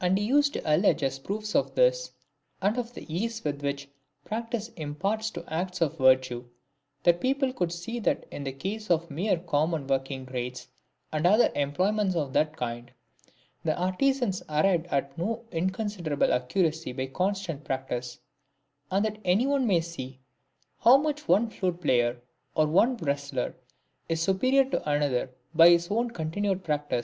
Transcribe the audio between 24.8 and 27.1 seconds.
another, by his own continued practice.